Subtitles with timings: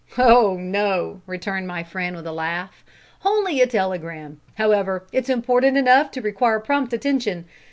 [0.17, 2.83] "Oh no," returned my friend, with a laugh
[3.23, 4.41] "only a telegram.
[4.55, 7.45] However, it's important enough to require prompt attention.